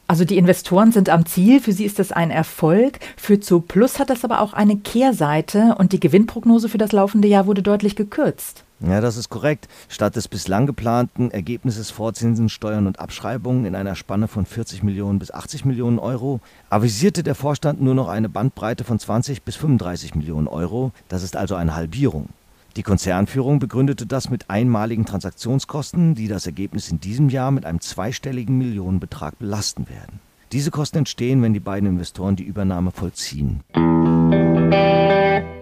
Also 0.07 0.25
die 0.25 0.39
Investoren 0.39 0.93
sind 0.93 1.09
am 1.09 1.27
Ziel, 1.27 1.59
für 1.61 1.73
sie 1.73 1.85
ist 1.85 1.99
das 1.99 2.13
ein 2.13 2.31
Erfolg. 2.31 3.01
Für 3.17 3.41
Zooplus 3.41 3.99
hat 3.99 4.11
das 4.11 4.23
aber 4.23 4.41
auch 4.41 4.53
eine 4.53 4.77
Kehrseite 4.77 5.75
und 5.77 5.91
die 5.91 5.99
Gewinnprognose 5.99 6.69
für 6.69 6.79
das 6.79 6.93
laufende 6.93 7.27
Jahr 7.27 7.47
wurde 7.47 7.65
deutlich 7.65 7.97
gekürzt. 7.97 8.63
Ja, 8.79 9.01
das 9.01 9.17
ist 9.17 9.29
korrekt. 9.29 9.67
Statt 9.89 10.15
des 10.15 10.29
bislang 10.29 10.67
geplanten 10.67 11.33
Ergebnisses 11.33 11.91
vor 11.91 12.15
Zinsen, 12.15 12.49
Steuern 12.49 12.87
und 12.87 13.01
Abschreibungen 13.01 13.65
in 13.65 13.75
einer 13.75 13.97
Spanne 13.97 14.29
von 14.29 14.47
40 14.47 14.85
Millionen 14.85 15.19
bis 15.19 15.33
80 15.33 15.65
Millionen 15.65 15.99
Euro 15.99 16.39
avisierte 16.71 17.25
der 17.25 17.35
Vorstand 17.35 17.83
nur 17.83 17.97
noch 17.97 18.07
eine 18.07 18.29
Bandbreite 18.29 18.85
von 18.85 19.01
20 19.01 19.43
bis 19.43 19.57
35 19.57 20.15
Millionen 20.15 20.47
Euro. 20.47 20.93
Das 21.09 21.25
ist 21.25 21.37
also 21.37 21.57
eine 21.57 21.75
Halbierung. 21.75 22.29
Die 22.77 22.83
Konzernführung 22.83 23.59
begründete 23.59 24.05
das 24.05 24.29
mit 24.29 24.51
einmaligen 24.51 25.07
Transaktionskosten, 25.07 26.15
die 26.15 26.29
das 26.29 26.45
Ergebnis 26.45 26.91
in 26.91 27.01
diesem 27.01 27.31
Jahr 27.31 27.51
mit 27.51 27.65
einem 27.65 27.81
zweistelligen 27.81 28.59
Millionenbetrag 28.59 29.39
belasten 29.39 29.89
werden. 29.89 30.21
Diese 30.53 30.71
Kosten 30.71 30.99
entstehen, 30.99 31.43
wenn 31.43 31.55
die 31.55 31.61
beiden 31.61 31.89
Investoren 31.89 32.37
die 32.37 32.45
Übernahme 32.45 32.91
vollziehen. 32.91 33.63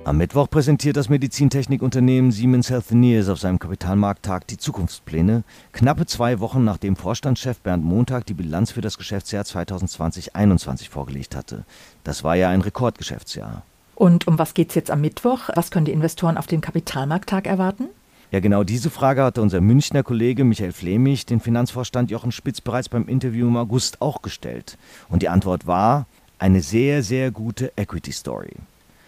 Am 0.04 0.18
Mittwoch 0.18 0.50
präsentiert 0.50 0.96
das 0.96 1.08
Medizintechnikunternehmen 1.08 2.32
Siemens 2.32 2.68
Healthineers 2.68 3.28
auf 3.28 3.38
seinem 3.38 3.60
Kapitalmarkttag 3.60 4.48
die 4.48 4.58
Zukunftspläne, 4.58 5.44
knappe 5.72 6.06
zwei 6.06 6.40
Wochen 6.40 6.64
nachdem 6.64 6.96
Vorstandschef 6.96 7.60
Bernd 7.60 7.84
Montag 7.84 8.26
die 8.26 8.34
Bilanz 8.34 8.72
für 8.72 8.80
das 8.82 8.98
Geschäftsjahr 8.98 9.44
2020-21 9.44 10.90
vorgelegt 10.90 11.36
hatte. 11.36 11.64
Das 12.02 12.24
war 12.24 12.34
ja 12.34 12.50
ein 12.50 12.60
Rekordgeschäftsjahr. 12.60 13.62
Und 13.94 14.26
um 14.26 14.38
was 14.38 14.54
geht 14.54 14.70
es 14.70 14.74
jetzt 14.74 14.90
am 14.90 15.00
Mittwoch? 15.00 15.50
Was 15.54 15.70
können 15.70 15.86
die 15.86 15.92
Investoren 15.92 16.36
auf 16.36 16.46
dem 16.46 16.60
Kapitalmarkttag 16.60 17.46
erwarten? 17.46 17.88
Ja, 18.30 18.40
genau 18.40 18.64
diese 18.64 18.90
Frage 18.90 19.22
hatte 19.22 19.42
unser 19.42 19.60
Münchner 19.60 20.02
Kollege 20.02 20.42
Michael 20.42 20.72
Flemich 20.72 21.24
den 21.24 21.40
Finanzvorstand 21.40 22.10
Jochen 22.10 22.32
Spitz 22.32 22.60
bereits 22.60 22.88
beim 22.88 23.06
Interview 23.06 23.46
im 23.46 23.56
August 23.56 24.02
auch 24.02 24.22
gestellt. 24.22 24.76
Und 25.08 25.22
die 25.22 25.28
Antwort 25.28 25.66
war 25.68 26.06
eine 26.38 26.60
sehr, 26.60 27.02
sehr 27.04 27.30
gute 27.30 27.72
Equity 27.76 28.10
Story. 28.10 28.50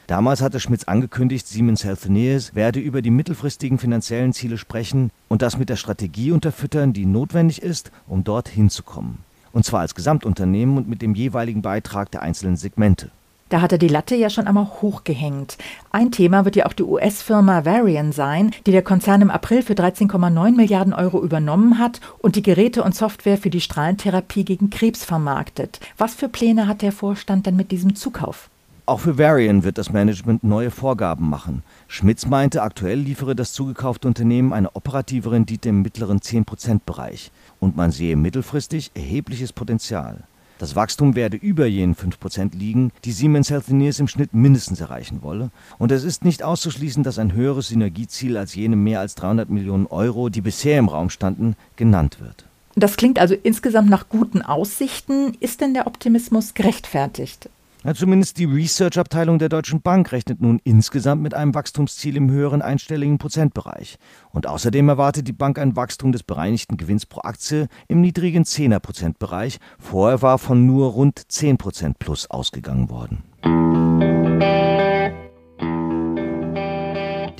Damals 0.07 0.41
hatte 0.41 0.61
Schmitz 0.61 0.85
angekündigt, 0.85 1.49
Siemens 1.49 1.83
Healthineers 1.83 2.55
werde 2.55 2.79
über 2.79 3.03
die 3.03 3.11
mittelfristigen 3.11 3.79
finanziellen 3.79 4.33
Ziele 4.33 4.57
sprechen 4.57 5.11
und 5.27 5.43
das 5.43 5.59
mit 5.59 5.69
der 5.69 5.77
Strategie 5.77 6.31
unterfüttern, 6.31 6.93
die 6.93 7.07
notwendig 7.07 7.61
ist, 7.61 7.91
um 8.07 8.23
dort 8.23 8.49
hinzukommen. 8.49 9.19
Und 9.53 9.65
zwar 9.65 9.81
als 9.81 9.97
Gesamtunternehmen 9.97 10.77
und 10.77 10.89
mit 10.89 11.03
dem 11.03 11.17
jeweiligen 11.17 11.63
Beitrag 11.63 12.13
der 12.13 12.23
einzelnen 12.23 12.57
Segmente. 12.57 13.11
Da 13.49 13.61
hat 13.61 13.71
er 13.71 13.79
die 13.79 13.89
Latte 13.89 14.17
ja 14.17 14.29
schon 14.29 14.49
einmal 14.49 14.67
hochgehängt. 14.83 15.57
Ein 15.93 16.11
Thema 16.11 16.45
wird 16.45 16.57
ja 16.57 16.67
auch 16.67 16.73
die 16.73 16.83
US-Firma 16.83 17.65
Varian 17.65 18.11
sein, 18.11 18.51
die 18.67 18.73
der 18.73 18.83
Konzern 18.83 19.23
im 19.23 19.31
April 19.31 19.63
für 19.63 19.75
13,9 19.75 20.57
Milliarden 20.57 20.93
Euro 20.93 21.23
übernommen 21.23 21.79
hat 21.79 22.01
und 22.19 22.35
die 22.35 22.43
Geräte 22.43 22.83
und 22.83 22.97
Software 22.97 23.39
für 23.39 23.51
die 23.51 23.61
Strahlentherapie 23.61 24.45
gegen 24.45 24.71
Krebs 24.71 25.05
vermarktet. 25.05 25.79
Was 25.97 26.17
für 26.17 26.29
Pläne 26.29 26.67
hat 26.67 26.83
der 26.83 26.91
Vorstand 26.91 27.47
denn 27.47 27.55
mit 27.55 27.71
diesem 27.71 27.95
Zukauf? 27.95 28.51
Auch 28.89 29.01
für 29.01 29.19
Varian 29.19 29.63
wird 29.65 29.79
das 29.79 29.93
Management 29.93 30.45
neue 30.45 30.71
Vorgaben 30.71 31.29
machen. 31.29 31.63
Schmitz 31.87 32.27
meinte, 32.27 32.63
aktuell 32.63 32.99
liefere 32.99 33.37
das 33.37 33.53
zugekaufte 33.53 34.07
Unternehmen 34.09 34.53
eine 34.53 34.75
operative 34.75 35.31
Rendite 35.33 35.69
im 35.69 35.83
mittleren 35.83 36.21
10%-Bereich 36.21 37.31
und 37.61 37.77
man 37.77 37.91
sehe 37.91 38.17
mittelfristig 38.17 38.91
erhebliches 38.95 39.53
Potenzial. 39.53 40.25
Das 40.59 40.75
Wachstum 40.75 41.15
werde 41.15 41.37
über 41.37 41.67
jenen 41.67 41.95
5% 41.95 42.57
liegen, 42.57 42.91
die 43.05 43.13
Siemens 43.13 43.51
Healthineers 43.51 43.99
im 43.99 44.09
Schnitt 44.09 44.33
mindestens 44.33 44.81
erreichen 44.81 45.23
wolle. 45.23 45.51
Und 45.79 45.93
es 45.93 46.03
ist 46.03 46.25
nicht 46.25 46.43
auszuschließen, 46.43 47.03
dass 47.03 47.19
ein 47.19 47.35
höheres 47.35 47.69
Synergieziel 47.69 48.37
als 48.37 48.55
jene 48.55 48.77
mehr 48.77 49.01
als 49.01 49.15
300 49.17 49.51
Millionen 49.51 49.87
Euro, 49.87 50.31
die 50.31 50.41
bisher 50.41 50.79
im 50.79 50.89
Raum 50.89 51.11
standen, 51.11 51.57
genannt 51.77 52.21
wird. 52.21 52.47
Das 52.75 52.97
klingt 52.97 53.19
also 53.19 53.35
insgesamt 53.35 53.91
nach 53.91 54.09
guten 54.09 54.43
Aussichten. 54.43 55.35
Ist 55.41 55.61
denn 55.61 55.75
der 55.75 55.87
Optimismus 55.87 56.55
gerechtfertigt? 56.55 57.49
Ja, 57.87 57.95
zumindest 57.95 58.39
die 58.39 58.47
Research-Abteilung 58.47 59.39
der 59.39 59.49
Deutschen 59.49 59.81
Bank 59.81 60.11
rechnet 60.11 60.41
nun 60.41 60.61
insgesamt 60.65 61.23
mit 61.23 61.35
einem 61.35 61.55
Wachstumsziel 61.55 62.17
im 62.17 62.29
höheren 62.29 62.61
einstelligen 62.61 63.19
Prozentbereich. 63.19 63.99
Und 64.33 64.49
außerdem 64.49 64.89
erwartet 64.89 65.29
die 65.29 65.33
Bank 65.33 65.57
ein 65.61 65.77
Wachstum 65.77 66.11
des 66.11 66.25
bereinigten 66.25 66.79
Gewinns 66.79 67.07
pro 67.07 67.21
Aktie 67.21 67.69
im 67.87 68.01
niedrigen 68.01 68.43
10er 68.43 68.81
Prozentbereich. 68.81 69.59
Vorher 69.79 70.21
war 70.21 70.39
von 70.39 70.67
nur 70.67 70.91
rund 70.91 71.31
10 71.31 71.59
Prozent 71.59 72.01
plus 72.01 72.29
ausgegangen 72.29 72.91
worden. 72.91 73.23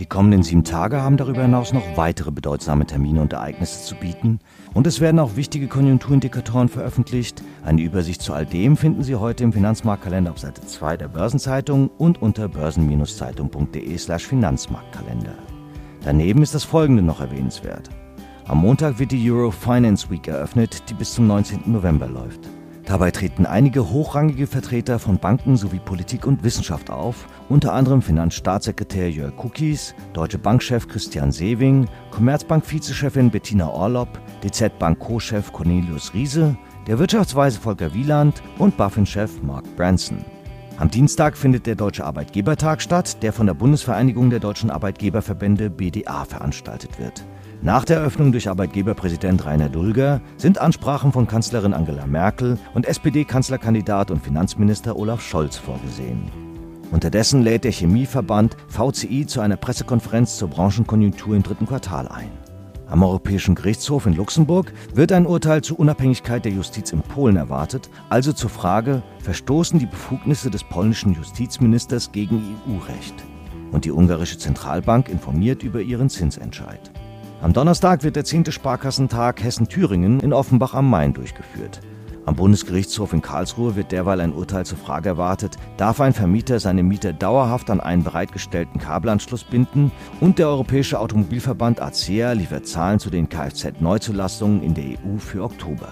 Die 0.07 0.09
kommenden 0.09 0.45
sieben 0.45 0.63
Tage 0.63 1.03
haben 1.03 1.17
darüber 1.17 1.43
hinaus 1.43 1.73
noch 1.73 1.97
weitere 1.97 2.31
bedeutsame 2.31 2.87
Termine 2.87 3.21
und 3.21 3.33
Ereignisse 3.33 3.83
zu 3.83 3.97
bieten. 3.97 4.39
Und 4.73 4.87
es 4.87 5.01
werden 5.01 5.19
auch 5.19 5.35
wichtige 5.35 5.67
Konjunkturindikatoren 5.67 6.69
veröffentlicht. 6.69 7.43
Eine 7.65 7.83
Übersicht 7.83 8.23
zu 8.23 8.33
all 8.33 8.47
dem 8.47 8.77
finden 8.77 9.03
Sie 9.03 9.17
heute 9.17 9.43
im 9.43 9.53
Finanzmarktkalender 9.53 10.31
auf 10.31 10.39
Seite 10.39 10.65
2 10.65 10.99
der 10.99 11.09
Börsenzeitung 11.09 11.89
und 11.99 12.23
unter 12.23 12.47
börsen-zeitung.de 12.47 13.99
slash 13.99 14.29
Finanzmarktkalender. 14.29 15.35
Daneben 16.05 16.45
ist 16.45 16.55
das 16.55 16.63
folgende 16.63 17.03
noch 17.03 17.21
erwähnenswert. 17.21 17.91
Am 18.47 18.59
Montag 18.59 19.01
wird 19.01 19.11
die 19.11 19.29
Euro 19.29 19.51
Finance 19.51 20.09
Week 20.09 20.29
eröffnet, 20.29 20.89
die 20.89 20.95
bis 20.95 21.15
zum 21.15 21.27
19. 21.27 21.63
November 21.67 22.07
läuft. 22.07 22.49
Dabei 22.87 23.11
treten 23.11 23.47
einige 23.47 23.91
hochrangige 23.91 24.47
Vertreter 24.47 25.01
von 25.01 25.19
Banken 25.19 25.57
sowie 25.57 25.81
Politik 25.81 26.25
und 26.25 26.45
Wissenschaft 26.45 26.89
auf, 26.89 27.27
unter 27.49 27.73
anderem 27.73 28.01
Finanzstaatssekretär 28.01 29.11
Jörg 29.11 29.37
Kuckis, 29.37 29.93
Deutsche 30.13 30.39
Bankchef 30.39 30.87
Christian 30.87 31.33
Sewing, 31.33 31.89
Commerzbank-Vizechefin 32.13 33.29
Bettina 33.29 33.69
Orlopp, 33.69 34.21
DZ 34.45 34.79
Bank 34.79 35.01
Co-Chef 35.01 35.53
Cornelius 35.53 36.15
Riese, 36.15 36.57
der 36.87 37.01
Wirtschaftsweise 37.01 37.59
Volker 37.59 37.93
Wieland 37.93 38.41
und 38.59 38.77
BaFin-Chef 38.77 39.43
Mark 39.43 39.65
Branson. 39.75 40.25
Am 40.79 40.89
Dienstag 40.89 41.37
findet 41.37 41.67
der 41.67 41.75
Deutsche 41.75 42.05
Arbeitgebertag 42.05 42.81
statt, 42.81 43.21
der 43.25 43.33
von 43.33 43.47
der 43.47 43.55
Bundesvereinigung 43.55 44.31
der 44.31 44.41
deutschen 44.41 44.71
Arbeitgeberverbände 44.71 45.71
BDA 45.71 46.25
veranstaltet 46.25 47.01
wird. 47.01 47.25
Nach 47.63 47.85
der 47.85 47.99
Eröffnung 47.99 48.33
durch 48.33 48.49
Arbeitgeberpräsident 48.49 49.45
Rainer 49.45 49.69
Dulger 49.69 50.21
sind 50.37 50.59
Ansprachen 50.59 51.13
von 51.13 51.27
Kanzlerin 51.27 51.73
Angela 51.73 52.07
Merkel 52.07 52.59
und 52.75 52.87
SPD-Kanzlerkandidat 52.87 54.11
und 54.11 54.23
Finanzminister 54.23 54.97
Olaf 54.97 55.23
Scholz 55.23 55.57
vorgesehen. 55.57 56.31
Unterdessen 56.93 57.43
lädt 57.43 57.65
der 57.65 57.73
Chemieverband 57.73 58.57
VCI 58.69 59.27
zu 59.27 59.41
einer 59.41 59.57
Pressekonferenz 59.57 60.37
zur 60.37 60.49
Branchenkonjunktur 60.49 61.35
im 61.35 61.43
dritten 61.43 61.67
Quartal 61.67 62.07
ein. 62.09 62.31
Am 62.89 63.03
Europäischen 63.03 63.57
Gerichtshof 63.57 64.07
in 64.07 64.15
Luxemburg 64.15 64.73
wird 64.95 65.11
ein 65.11 65.27
Urteil 65.27 65.63
zur 65.63 65.81
Unabhängigkeit 65.81 66.45
der 66.45 66.53
Justiz 66.53 66.93
in 66.93 67.01
Polen 67.01 67.37
erwartet, 67.37 67.91
also 68.11 68.33
zur 68.33 68.51
Frage, 68.51 69.03
verstoßen 69.25 69.81
die 69.81 69.87
Befugnisse 69.87 70.51
des 70.51 70.63
polnischen 70.63 71.15
Justizministers 71.15 72.13
gegen 72.13 72.57
EU-Recht? 72.69 73.15
Und 73.73 73.85
die 73.85 73.91
ungarische 73.91 74.39
Zentralbank 74.39 75.09
informiert 75.09 75.65
über 75.65 75.81
ihren 75.81 76.09
Zinsentscheid. 76.09 76.93
Am 77.43 77.53
Donnerstag 77.53 78.03
wird 78.03 78.17
der 78.17 78.25
10. 78.25 78.51
Sparkassentag 78.51 79.45
Hessen-Thüringen 79.45 80.21
in 80.21 80.33
Offenbach 80.33 80.73
am 80.73 80.89
Main 80.89 81.13
durchgeführt. 81.13 81.81
Am 82.25 82.35
Bundesgerichtshof 82.35 83.13
in 83.13 83.21
Karlsruhe 83.21 83.77
wird 83.77 83.93
derweil 83.93 84.21
ein 84.21 84.33
Urteil 84.33 84.65
zur 84.65 84.79
Frage 84.79 85.11
erwartet, 85.11 85.57
darf 85.77 86.01
ein 86.01 86.15
Vermieter 86.15 86.59
seine 86.59 86.83
Mieter 86.83 87.13
dauerhaft 87.13 87.69
an 87.71 87.81
einen 87.81 88.03
bereitgestellten 88.03 88.81
Kabelanschluss 88.81 89.45
binden 89.45 89.93
und 90.21 90.39
der 90.39 90.49
Europäische 90.49 90.99
Automobilverband 90.99 91.81
ACEA 91.81 92.33
liefert 92.33 92.67
Zahlen 92.67 92.99
zu 92.99 93.11
den 93.11 93.29
Kfz-Neuzulassungen 93.29 94.63
in 94.63 94.75
der 94.75 94.85
EU 94.85 95.19
für 95.19 95.45
Oktober. 95.45 95.89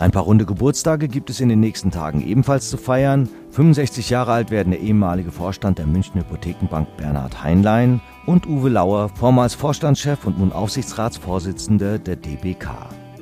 Ein 0.00 0.12
paar 0.12 0.22
runde 0.22 0.46
Geburtstage 0.46 1.08
gibt 1.08 1.28
es 1.28 1.40
in 1.40 1.50
den 1.50 1.60
nächsten 1.60 1.90
Tagen 1.90 2.26
ebenfalls 2.26 2.70
zu 2.70 2.78
feiern. 2.78 3.28
65 3.50 4.08
Jahre 4.08 4.32
alt 4.32 4.50
werden 4.50 4.70
der 4.70 4.80
ehemalige 4.80 5.30
Vorstand 5.30 5.76
der 5.76 5.86
Münchner 5.86 6.22
Hypothekenbank 6.22 6.96
Bernhard 6.96 7.44
Heinlein 7.44 8.00
und 8.24 8.46
Uwe 8.46 8.70
Lauer, 8.70 9.10
vormals 9.10 9.52
Vorstandschef 9.52 10.24
und 10.24 10.38
nun 10.38 10.52
Aufsichtsratsvorsitzender 10.52 11.98
der 11.98 12.16
DBK. 12.16 12.70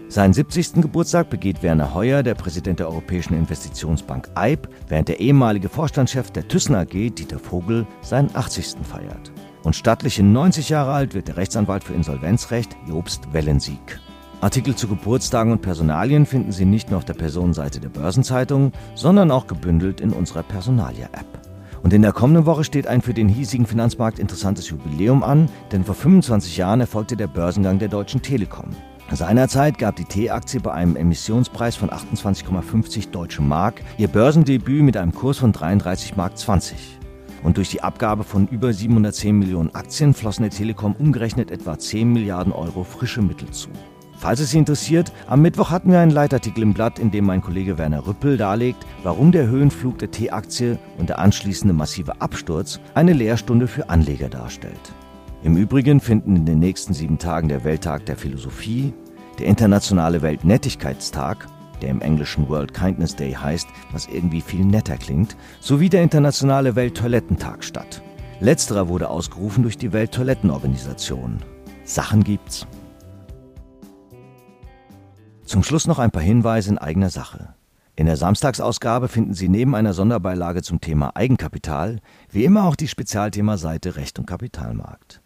Seinen 0.08 0.32
70. 0.32 0.74
Geburtstag 0.74 1.30
begeht 1.30 1.64
Werner 1.64 1.94
Heuer, 1.94 2.22
der 2.22 2.36
Präsident 2.36 2.78
der 2.78 2.88
Europäischen 2.88 3.34
Investitionsbank 3.34 4.30
EIB, 4.36 4.68
während 4.86 5.08
der 5.08 5.18
ehemalige 5.18 5.68
Vorstandschef 5.68 6.30
der 6.30 6.46
Thyssen 6.46 6.76
AG, 6.76 6.92
Dieter 6.92 7.40
Vogel, 7.40 7.88
seinen 8.02 8.30
80. 8.36 8.76
feiert. 8.84 9.32
Und 9.64 9.74
stattliche 9.74 10.22
90 10.22 10.68
Jahre 10.68 10.92
alt 10.92 11.14
wird 11.14 11.26
der 11.26 11.38
Rechtsanwalt 11.38 11.82
für 11.82 11.94
Insolvenzrecht 11.94 12.76
Jobst 12.86 13.32
Wellensiek. 13.32 13.98
Artikel 14.40 14.76
zu 14.76 14.86
Geburtstagen 14.86 15.50
und 15.50 15.62
Personalien 15.62 16.24
finden 16.24 16.52
Sie 16.52 16.64
nicht 16.64 16.90
nur 16.90 16.98
auf 16.98 17.04
der 17.04 17.14
Personenseite 17.14 17.80
der 17.80 17.88
Börsenzeitung, 17.88 18.70
sondern 18.94 19.32
auch 19.32 19.48
gebündelt 19.48 20.00
in 20.00 20.12
unserer 20.12 20.44
Personalia-App. 20.44 21.26
Und 21.82 21.92
in 21.92 22.02
der 22.02 22.12
kommenden 22.12 22.46
Woche 22.46 22.62
steht 22.62 22.86
ein 22.86 23.02
für 23.02 23.14
den 23.14 23.28
hiesigen 23.28 23.66
Finanzmarkt 23.66 24.20
interessantes 24.20 24.68
Jubiläum 24.68 25.24
an, 25.24 25.48
denn 25.72 25.82
vor 25.82 25.96
25 25.96 26.56
Jahren 26.56 26.80
erfolgte 26.80 27.16
der 27.16 27.26
Börsengang 27.26 27.80
der 27.80 27.88
Deutschen 27.88 28.22
Telekom. 28.22 28.66
Seinerzeit 29.10 29.76
gab 29.76 29.96
die 29.96 30.04
T-Aktie 30.04 30.60
bei 30.60 30.72
einem 30.72 30.94
Emissionspreis 30.94 31.74
von 31.74 31.90
28,50 31.90 33.10
Deutsche 33.10 33.42
Mark 33.42 33.82
ihr 33.96 34.06
Börsendebüt 34.06 34.82
mit 34.82 34.96
einem 34.96 35.14
Kurs 35.14 35.38
von 35.38 35.52
33 35.52 36.14
Mark 36.14 36.38
20. 36.38 36.98
Und 37.42 37.56
durch 37.56 37.70
die 37.70 37.82
Abgabe 37.82 38.22
von 38.22 38.46
über 38.46 38.72
710 38.72 39.36
Millionen 39.36 39.74
Aktien 39.74 40.14
flossen 40.14 40.42
der 40.42 40.52
Telekom 40.52 40.94
umgerechnet 40.96 41.50
etwa 41.50 41.76
10 41.76 42.12
Milliarden 42.12 42.52
Euro 42.52 42.84
frische 42.84 43.22
Mittel 43.22 43.50
zu. 43.50 43.70
Falls 44.18 44.40
es 44.40 44.50
Sie 44.50 44.58
interessiert, 44.58 45.12
am 45.28 45.42
Mittwoch 45.42 45.70
hatten 45.70 45.92
wir 45.92 46.00
einen 46.00 46.10
Leitartikel 46.10 46.64
im 46.64 46.74
Blatt, 46.74 46.98
in 46.98 47.12
dem 47.12 47.24
mein 47.24 47.40
Kollege 47.40 47.78
Werner 47.78 48.04
Rüppel 48.04 48.36
darlegt, 48.36 48.84
warum 49.04 49.30
der 49.30 49.46
Höhenflug 49.46 49.96
der 49.98 50.10
T-Aktie 50.10 50.76
und 50.98 51.08
der 51.08 51.20
anschließende 51.20 51.72
massive 51.72 52.20
Absturz 52.20 52.80
eine 52.94 53.12
Lehrstunde 53.12 53.68
für 53.68 53.88
Anleger 53.88 54.28
darstellt. 54.28 54.92
Im 55.44 55.56
Übrigen 55.56 56.00
finden 56.00 56.34
in 56.34 56.46
den 56.46 56.58
nächsten 56.58 56.94
sieben 56.94 57.18
Tagen 57.18 57.48
der 57.48 57.62
Welttag 57.62 58.06
der 58.06 58.16
Philosophie, 58.16 58.92
der 59.38 59.46
internationale 59.46 60.20
Weltnettigkeitstag, 60.20 61.46
der 61.80 61.90
im 61.90 62.00
englischen 62.00 62.48
World 62.48 62.74
Kindness 62.74 63.14
Day 63.14 63.34
heißt, 63.34 63.68
was 63.92 64.08
irgendwie 64.08 64.40
viel 64.40 64.64
netter 64.64 64.96
klingt, 64.96 65.36
sowie 65.60 65.88
der 65.88 66.02
internationale 66.02 66.74
Welttoilettentag 66.74 67.62
statt. 67.62 68.02
Letzterer 68.40 68.88
wurde 68.88 69.10
ausgerufen 69.10 69.62
durch 69.62 69.78
die 69.78 69.92
Welttoilettenorganisation. 69.92 71.38
Sachen 71.84 72.24
gibt's. 72.24 72.66
Zum 75.48 75.62
Schluss 75.62 75.86
noch 75.86 75.98
ein 75.98 76.10
paar 76.10 76.20
Hinweise 76.20 76.68
in 76.68 76.76
eigener 76.76 77.08
Sache. 77.08 77.54
In 77.96 78.04
der 78.04 78.18
Samstagsausgabe 78.18 79.08
finden 79.08 79.32
Sie 79.32 79.48
neben 79.48 79.74
einer 79.74 79.94
Sonderbeilage 79.94 80.60
zum 80.60 80.82
Thema 80.82 81.16
Eigenkapital 81.16 82.00
wie 82.30 82.44
immer 82.44 82.64
auch 82.64 82.76
die 82.76 82.86
Spezialthema-Seite 82.86 83.96
Recht 83.96 84.18
und 84.18 84.26
Kapitalmarkt. 84.26 85.22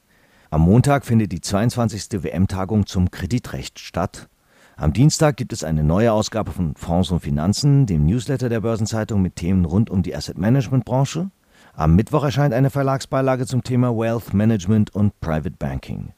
Am 0.48 0.60
Montag 0.60 1.04
findet 1.06 1.32
die 1.32 1.40
22. 1.40 2.22
WM-Tagung 2.22 2.86
zum 2.86 3.10
Kreditrecht 3.10 3.80
statt. 3.80 4.28
Am 4.76 4.92
Dienstag 4.92 5.36
gibt 5.36 5.52
es 5.52 5.64
eine 5.64 5.82
neue 5.82 6.12
Ausgabe 6.12 6.52
von 6.52 6.76
Fonds 6.76 7.10
und 7.10 7.18
Finanzen, 7.18 7.86
dem 7.86 8.06
Newsletter 8.06 8.48
der 8.48 8.60
Börsenzeitung 8.60 9.22
mit 9.22 9.34
Themen 9.34 9.64
rund 9.64 9.90
um 9.90 10.04
die 10.04 10.14
Asset-Management-Branche. 10.14 11.32
Am 11.74 11.96
Mittwoch 11.96 12.22
erscheint 12.22 12.54
eine 12.54 12.70
Verlagsbeilage 12.70 13.44
zum 13.46 13.64
Thema 13.64 13.90
Wealth 13.90 14.34
Management 14.34 14.94
und 14.94 15.18
Private 15.20 15.56
Banking. 15.58 16.12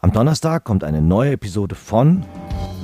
Am 0.00 0.12
Donnerstag 0.12 0.62
kommt 0.62 0.84
eine 0.84 1.02
neue 1.02 1.32
Episode 1.32 1.74
von 1.74 2.24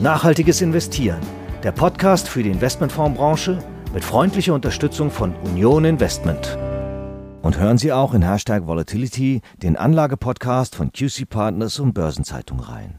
Nachhaltiges 0.00 0.60
Investieren, 0.60 1.20
der 1.62 1.70
Podcast 1.70 2.28
für 2.28 2.42
die 2.42 2.50
Investmentfondsbranche 2.50 3.60
mit 3.92 4.02
freundlicher 4.02 4.52
Unterstützung 4.52 5.12
von 5.12 5.32
Union 5.44 5.84
Investment. 5.84 6.58
Und 7.40 7.56
hören 7.56 7.78
Sie 7.78 7.92
auch 7.92 8.14
in 8.14 8.22
Hashtag 8.22 8.66
Volatility 8.66 9.42
den 9.62 9.76
Anlagepodcast 9.76 10.74
von 10.74 10.90
QC 10.90 11.28
Partners 11.28 11.78
und 11.78 11.92
Börsenzeitung 11.92 12.58
rein. 12.58 12.98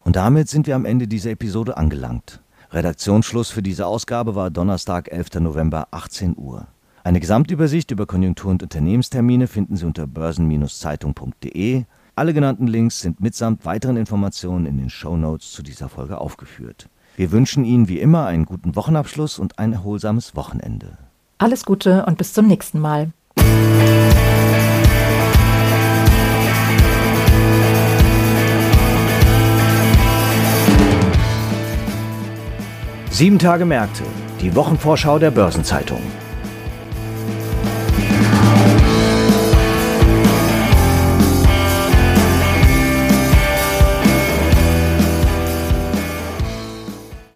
Und 0.00 0.16
damit 0.16 0.50
sind 0.50 0.66
wir 0.66 0.76
am 0.76 0.84
Ende 0.84 1.08
dieser 1.08 1.30
Episode 1.30 1.78
angelangt. 1.78 2.42
Redaktionsschluss 2.70 3.48
für 3.48 3.62
diese 3.62 3.86
Ausgabe 3.86 4.34
war 4.34 4.50
Donnerstag, 4.50 5.10
11. 5.10 5.40
November, 5.40 5.88
18 5.90 6.36
Uhr. 6.36 6.66
Eine 7.02 7.20
Gesamtübersicht 7.20 7.90
über 7.90 8.04
Konjunktur- 8.04 8.50
und 8.50 8.62
Unternehmenstermine 8.62 9.46
finden 9.46 9.76
Sie 9.76 9.86
unter 9.86 10.06
börsen-zeitung.de. 10.06 11.84
Alle 12.16 12.32
genannten 12.32 12.68
Links 12.68 13.00
sind 13.00 13.20
mitsamt 13.20 13.64
weiteren 13.64 13.96
Informationen 13.96 14.66
in 14.66 14.78
den 14.78 14.88
Show 14.88 15.16
Notes 15.16 15.50
zu 15.50 15.64
dieser 15.64 15.88
Folge 15.88 16.18
aufgeführt. 16.18 16.88
Wir 17.16 17.32
wünschen 17.32 17.64
Ihnen 17.64 17.88
wie 17.88 17.98
immer 17.98 18.26
einen 18.26 18.44
guten 18.44 18.76
Wochenabschluss 18.76 19.40
und 19.40 19.58
ein 19.58 19.72
erholsames 19.72 20.36
Wochenende. 20.36 20.96
Alles 21.38 21.64
Gute 21.64 22.06
und 22.06 22.16
bis 22.16 22.32
zum 22.32 22.46
nächsten 22.46 22.78
Mal. 22.78 23.10
Sieben 33.10 33.38
Tage 33.40 33.64
Märkte, 33.64 34.04
die 34.40 34.54
Wochenvorschau 34.54 35.18
der 35.18 35.32
Börsenzeitung. 35.32 36.02